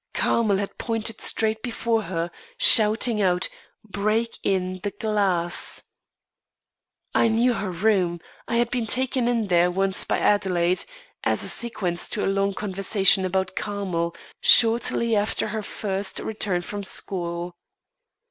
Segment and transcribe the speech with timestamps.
[0.15, 3.47] Carmel had pointed straight before her, shouting out:
[3.83, 5.83] "Break in the glass!"
[7.13, 10.85] I knew her room; I had been taken in there once by Adelaide,
[11.23, 16.83] as a sequence to a long conversation about Carmel, shortly after her first return from
[16.83, 17.53] school.